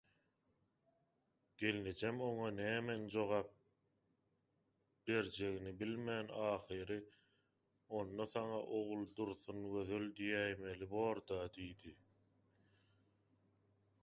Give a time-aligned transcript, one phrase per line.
[1.63, 3.49] Gelnejem oňa nämen jogap
[5.05, 6.97] berjegini bilmän ahyry
[7.99, 11.93] «Onda saňa Oguldursungözel diýäýmeli bor-da» diýdi.